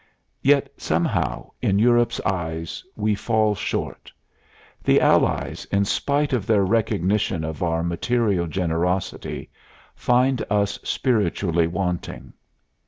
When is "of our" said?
7.43-7.83